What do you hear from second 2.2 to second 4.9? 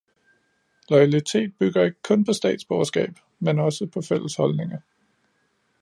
på statsborgerskab, men også på fælles holdninger.